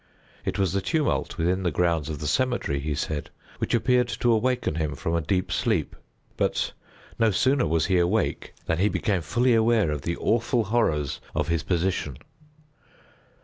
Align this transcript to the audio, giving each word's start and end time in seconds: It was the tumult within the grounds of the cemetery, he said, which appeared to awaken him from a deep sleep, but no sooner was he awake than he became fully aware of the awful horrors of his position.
It 0.45 0.57
was 0.57 0.73
the 0.73 0.81
tumult 0.81 1.37
within 1.37 1.61
the 1.61 1.69
grounds 1.69 2.09
of 2.09 2.17
the 2.17 2.25
cemetery, 2.25 2.79
he 2.79 2.95
said, 2.95 3.29
which 3.59 3.75
appeared 3.75 4.07
to 4.07 4.31
awaken 4.31 4.73
him 4.73 4.95
from 4.95 5.13
a 5.13 5.21
deep 5.21 5.51
sleep, 5.51 5.95
but 6.37 6.71
no 7.19 7.29
sooner 7.29 7.67
was 7.67 7.85
he 7.85 7.99
awake 7.99 8.55
than 8.65 8.79
he 8.79 8.89
became 8.89 9.21
fully 9.21 9.53
aware 9.53 9.91
of 9.91 10.01
the 10.01 10.17
awful 10.17 10.63
horrors 10.63 11.21
of 11.35 11.49
his 11.49 11.61
position. 11.61 12.17